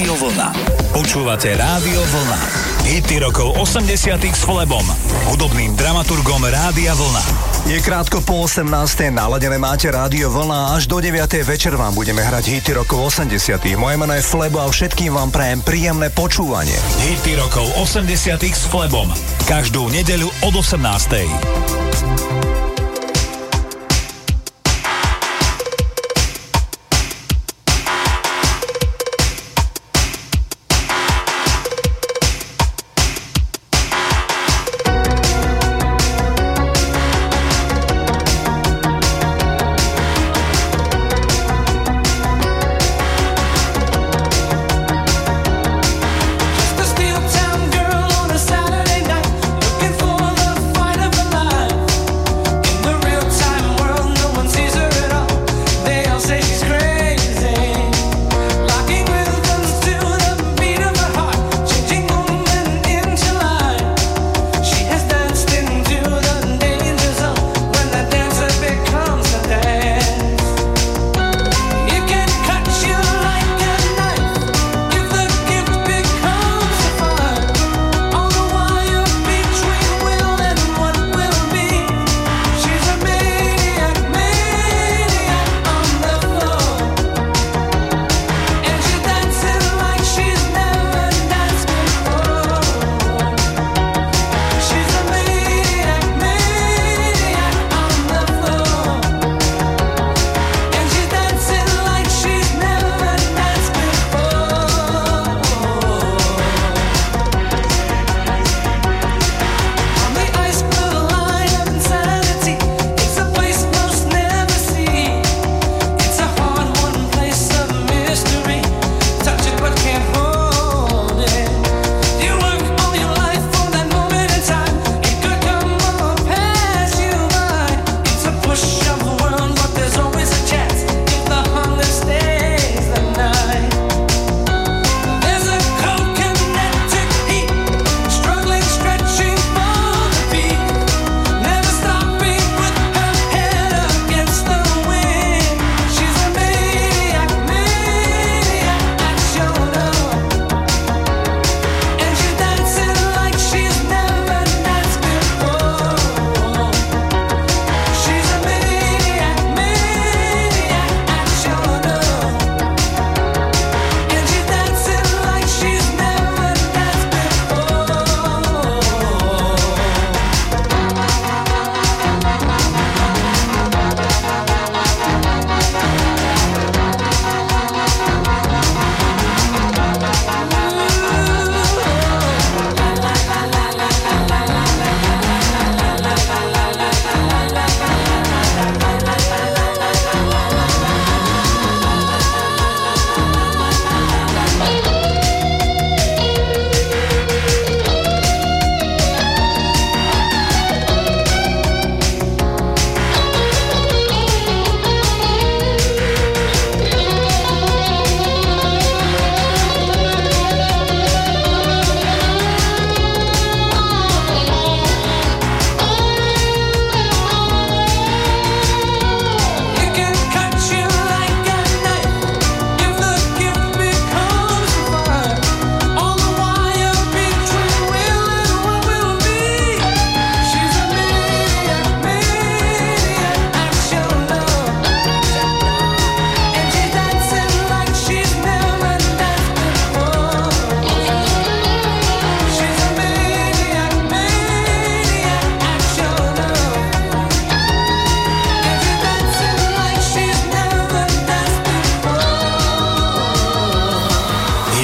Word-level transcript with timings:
Rádio 0.00 0.16
Vlna. 0.16 0.48
Počúvate 0.96 1.52
Rádio 1.60 2.00
Vlna. 2.00 2.40
Hity 2.88 3.20
rokov 3.20 3.52
80 3.52 4.32
s 4.32 4.48
Flebom, 4.48 4.80
hudobným 5.28 5.76
dramaturgom 5.76 6.40
Rádia 6.40 6.96
Vlna. 6.96 7.20
Je 7.68 7.76
krátko 7.84 8.24
po 8.24 8.48
18. 8.48 8.64
naladené 9.12 9.60
máte 9.60 9.92
Rádio 9.92 10.32
Vlna 10.32 10.72
až 10.72 10.88
do 10.88 11.04
9. 11.04 11.44
večer 11.44 11.76
vám 11.76 11.92
budeme 11.92 12.24
hrať 12.24 12.48
hity 12.48 12.80
rokov 12.80 13.12
80 13.12 13.60
Moje 13.76 14.00
meno 14.00 14.16
je 14.16 14.24
Flebo 14.24 14.64
a 14.64 14.72
všetkým 14.72 15.12
vám 15.12 15.28
prajem 15.28 15.60
príjemné 15.60 16.08
počúvanie. 16.08 16.80
Hity 17.04 17.36
rokov 17.36 17.68
80 17.76 18.40
s 18.40 18.64
Flebom. 18.72 19.12
Každú 19.44 19.92
nedeľu 19.92 20.32
od 20.48 20.64
18. 20.64 22.49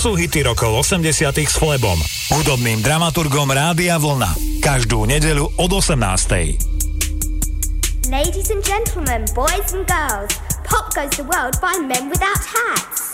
sú 0.00 0.16
hity 0.16 0.48
rokov 0.48 0.88
80 0.88 1.28
s 1.44 1.60
Flebom, 1.60 2.00
hudobným 2.32 2.80
dramaturgom 2.80 3.52
Rádia 3.52 4.00
Vlna. 4.00 4.32
Každú 4.64 5.04
nedeľu 5.04 5.52
od 5.60 5.70
18. 5.76 8.08
Ladies 8.08 8.48
and 8.48 8.64
gentlemen, 8.64 9.28
boys 9.36 9.76
and 9.76 9.84
girls, 9.84 10.32
pop 10.64 10.88
goes 10.96 11.12
the 11.20 11.26
world 11.28 11.52
by 11.60 11.76
men 11.84 12.08
without 12.08 12.40
hats. 12.40 13.12